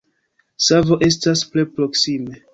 Savo 0.67 0.97
estas 1.09 1.45
tre 1.53 1.67
proksime. 1.77 2.43